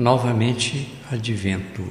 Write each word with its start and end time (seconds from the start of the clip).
novamente 0.00 0.88
advento. 1.12 1.84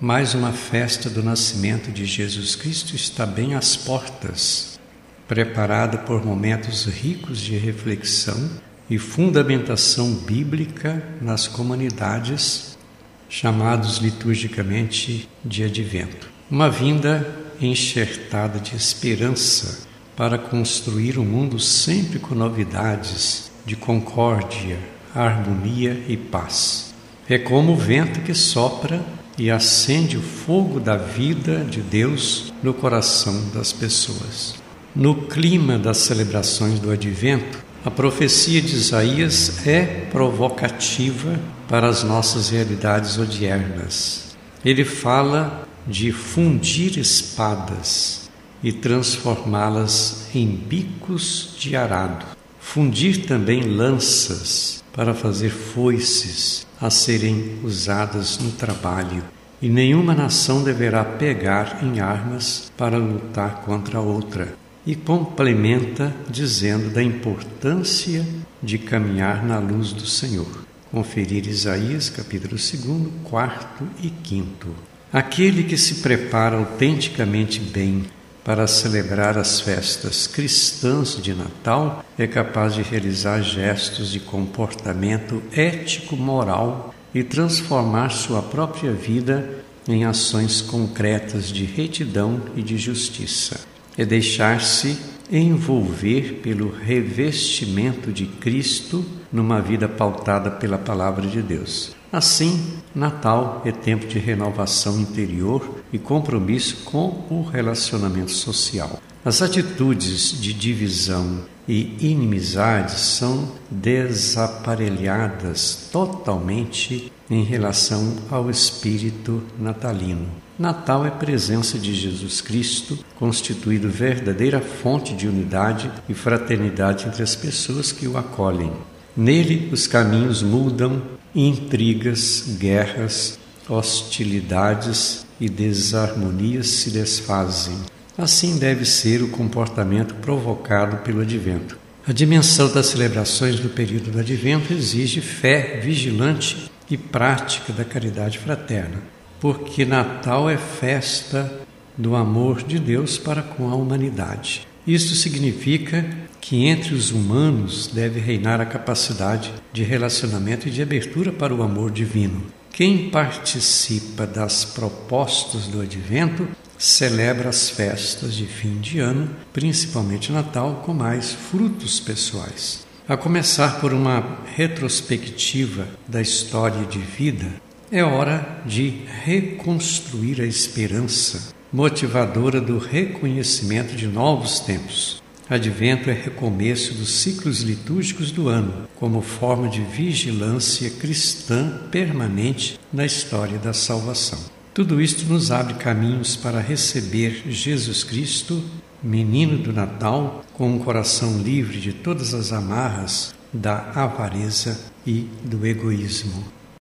Mais 0.00 0.32
uma 0.32 0.52
festa 0.52 1.10
do 1.10 1.24
nascimento 1.24 1.90
de 1.90 2.06
Jesus 2.06 2.54
Cristo 2.54 2.94
está 2.94 3.26
bem 3.26 3.56
às 3.56 3.76
portas, 3.76 4.78
preparada 5.26 5.98
por 5.98 6.24
momentos 6.24 6.86
ricos 6.86 7.40
de 7.40 7.58
reflexão 7.58 8.48
e 8.88 8.96
fundamentação 8.96 10.14
bíblica 10.14 11.02
nas 11.20 11.48
comunidades, 11.48 12.78
chamados 13.28 13.98
liturgicamente 13.98 15.28
de 15.44 15.64
advento. 15.64 16.30
Uma 16.48 16.70
vinda 16.70 17.26
enxertada 17.60 18.60
de 18.60 18.76
esperança 18.76 19.84
para 20.16 20.38
construir 20.38 21.18
um 21.18 21.24
mundo 21.24 21.58
sempre 21.58 22.20
com 22.20 22.36
novidades 22.36 23.50
de 23.66 23.74
concórdia, 23.74 24.78
harmonia 25.12 26.04
e 26.06 26.16
paz. 26.16 26.87
É 27.30 27.36
como 27.36 27.72
o 27.72 27.76
vento 27.76 28.20
que 28.20 28.32
sopra 28.32 29.04
e 29.36 29.50
acende 29.50 30.16
o 30.16 30.22
fogo 30.22 30.80
da 30.80 30.96
vida 30.96 31.62
de 31.62 31.82
Deus 31.82 32.54
no 32.62 32.72
coração 32.72 33.50
das 33.52 33.70
pessoas. 33.70 34.54
No 34.96 35.14
clima 35.26 35.78
das 35.78 35.98
celebrações 35.98 36.80
do 36.80 36.90
Advento, 36.90 37.62
a 37.84 37.90
profecia 37.90 38.62
de 38.62 38.74
Isaías 38.74 39.66
é 39.66 39.84
provocativa 40.10 41.38
para 41.68 41.86
as 41.86 42.02
nossas 42.02 42.48
realidades 42.48 43.18
odiernas. 43.18 44.34
Ele 44.64 44.86
fala 44.86 45.68
de 45.86 46.10
fundir 46.10 46.98
espadas 46.98 48.30
e 48.62 48.72
transformá-las 48.72 50.28
em 50.34 50.46
bicos 50.46 51.54
de 51.58 51.76
arado, 51.76 52.24
fundir 52.58 53.26
também 53.26 53.60
lanças 53.60 54.82
para 54.94 55.12
fazer 55.12 55.50
foices 55.50 56.66
a 56.80 56.90
serem 56.90 57.58
usadas 57.64 58.38
no 58.38 58.52
trabalho, 58.52 59.22
e 59.60 59.68
nenhuma 59.68 60.14
nação 60.14 60.62
deverá 60.62 61.04
pegar 61.04 61.80
em 61.82 61.98
armas 62.00 62.70
para 62.76 62.96
lutar 62.96 63.62
contra 63.62 64.00
outra. 64.00 64.54
E 64.86 64.94
complementa 64.94 66.14
dizendo 66.30 66.90
da 66.90 67.02
importância 67.02 68.24
de 68.62 68.78
caminhar 68.78 69.44
na 69.44 69.58
luz 69.58 69.92
do 69.92 70.06
Senhor. 70.06 70.46
Conferir 70.90 71.46
Isaías 71.46 72.08
capítulo 72.08 72.52
2, 72.52 73.08
4 73.24 73.88
e 74.02 74.12
5. 74.26 74.68
Aquele 75.12 75.64
que 75.64 75.76
se 75.76 75.96
prepara 75.96 76.56
autenticamente 76.56 77.60
bem 77.60 78.04
para 78.44 78.66
celebrar 78.66 79.36
as 79.36 79.60
festas 79.60 80.26
cristãs 80.26 81.20
de 81.20 81.34
Natal, 81.34 82.04
é 82.18 82.26
capaz 82.26 82.74
de 82.74 82.82
realizar 82.82 83.42
gestos 83.42 84.10
de 84.10 84.20
comportamento 84.20 85.42
ético-moral 85.52 86.94
e 87.14 87.22
transformar 87.22 88.10
sua 88.10 88.42
própria 88.42 88.92
vida 88.92 89.64
em 89.86 90.04
ações 90.04 90.60
concretas 90.60 91.48
de 91.48 91.64
retidão 91.64 92.40
e 92.54 92.62
de 92.62 92.76
justiça. 92.76 93.60
É 93.96 94.04
deixar-se 94.04 94.98
envolver 95.30 96.40
pelo 96.42 96.70
revestimento 96.70 98.12
de 98.12 98.26
Cristo 98.26 99.04
numa 99.32 99.60
vida 99.60 99.88
pautada 99.88 100.50
pela 100.50 100.78
palavra 100.78 101.26
de 101.26 101.42
Deus. 101.42 101.97
Assim, 102.10 102.78
Natal 102.94 103.60
é 103.66 103.72
tempo 103.72 104.06
de 104.06 104.18
renovação 104.18 104.98
interior 104.98 105.82
e 105.92 105.98
compromisso 105.98 106.84
com 106.84 107.26
o 107.28 107.42
relacionamento 107.42 108.30
social. 108.30 108.98
As 109.22 109.42
atitudes 109.42 110.40
de 110.40 110.54
divisão 110.54 111.44
e 111.68 111.94
inimizade 112.00 112.98
são 112.98 113.52
desaparelhadas 113.70 115.90
totalmente 115.92 117.12
em 117.28 117.44
relação 117.44 118.16
ao 118.30 118.48
espírito 118.48 119.42
natalino. 119.58 120.26
Natal 120.58 121.04
é 121.04 121.10
presença 121.10 121.78
de 121.78 121.94
Jesus 121.94 122.40
Cristo, 122.40 122.98
constituído 123.16 123.90
verdadeira 123.90 124.60
fonte 124.60 125.14
de 125.14 125.28
unidade 125.28 125.90
e 126.08 126.14
fraternidade 126.14 127.06
entre 127.06 127.22
as 127.22 127.36
pessoas 127.36 127.92
que 127.92 128.08
o 128.08 128.16
acolhem. 128.16 128.72
Nele 129.14 129.68
os 129.72 129.86
caminhos 129.86 130.42
mudam, 130.42 131.02
intrigas, 131.34 132.56
guerras, 132.58 133.38
hostilidades 133.68 135.26
e 135.40 135.48
desarmonias 135.48 136.66
se 136.66 136.90
desfazem. 136.90 137.76
Assim 138.16 138.58
deve 138.58 138.84
ser 138.84 139.22
o 139.22 139.28
comportamento 139.28 140.14
provocado 140.16 140.98
pelo 140.98 141.20
advento. 141.20 141.78
A 142.06 142.12
dimensão 142.12 142.72
das 142.72 142.86
celebrações 142.86 143.60
do 143.60 143.68
período 143.68 144.10
do 144.10 144.18
advento 144.18 144.72
exige 144.72 145.20
fé 145.20 145.78
vigilante 145.82 146.70
e 146.90 146.96
prática 146.96 147.72
da 147.72 147.84
caridade 147.84 148.38
fraterna, 148.38 149.02
porque 149.38 149.84
Natal 149.84 150.48
é 150.48 150.56
festa 150.56 151.52
do 151.96 152.16
amor 152.16 152.62
de 152.62 152.78
Deus 152.78 153.18
para 153.18 153.42
com 153.42 153.68
a 153.68 153.74
humanidade. 153.74 154.66
Isto 154.86 155.14
significa 155.14 156.04
que 156.40 156.66
entre 156.66 156.94
os 156.94 157.10
humanos 157.10 157.86
deve 157.86 158.20
reinar 158.20 158.60
a 158.60 158.66
capacidade 158.66 159.52
de 159.72 159.82
relacionamento 159.82 160.68
e 160.68 160.70
de 160.70 160.82
abertura 160.82 161.32
para 161.32 161.54
o 161.54 161.62
amor 161.62 161.90
divino. 161.90 162.42
Quem 162.70 163.10
participa 163.10 164.26
das 164.26 164.64
propostas 164.64 165.66
do 165.66 165.80
advento 165.80 166.46
celebra 166.78 167.48
as 167.48 167.68
festas 167.68 168.34
de 168.34 168.46
fim 168.46 168.78
de 168.78 169.00
ano, 169.00 169.28
principalmente 169.52 170.30
Natal, 170.30 170.82
com 170.86 170.94
mais 170.94 171.32
frutos 171.32 171.98
pessoais. 171.98 172.86
A 173.08 173.16
começar 173.16 173.80
por 173.80 173.92
uma 173.92 174.38
retrospectiva 174.54 175.88
da 176.06 176.20
história 176.20 176.84
de 176.84 176.98
vida, 176.98 177.46
é 177.90 178.04
hora 178.04 178.62
de 178.66 179.02
reconstruir 179.24 180.40
a 180.40 180.46
esperança 180.46 181.54
motivadora 181.72 182.60
do 182.60 182.78
reconhecimento 182.78 183.96
de 183.96 184.06
novos 184.06 184.60
tempos. 184.60 185.22
Advento 185.50 186.10
é 186.10 186.12
recomeço 186.12 186.92
dos 186.92 187.22
ciclos 187.22 187.62
litúrgicos 187.62 188.30
do 188.30 188.50
ano, 188.50 188.86
como 188.96 189.22
forma 189.22 189.66
de 189.66 189.80
vigilância 189.80 190.90
cristã 190.90 191.86
permanente 191.90 192.78
na 192.92 193.06
história 193.06 193.58
da 193.58 193.72
salvação. 193.72 194.38
Tudo 194.74 195.00
isto 195.00 195.24
nos 195.24 195.50
abre 195.50 195.72
caminhos 195.74 196.36
para 196.36 196.60
receber 196.60 197.44
Jesus 197.48 198.04
Cristo, 198.04 198.62
menino 199.02 199.56
do 199.56 199.72
Natal, 199.72 200.44
com 200.52 200.70
um 200.70 200.78
coração 200.78 201.38
livre 201.38 201.80
de 201.80 201.94
todas 201.94 202.34
as 202.34 202.52
amarras 202.52 203.34
da 203.50 203.90
avareza 203.94 204.78
e 205.06 205.26
do 205.42 205.66
egoísmo. 205.66 206.57